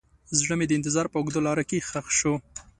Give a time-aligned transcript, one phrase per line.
[0.39, 2.33] زړه مې د انتظار په اوږده لاره کې ښخ شو.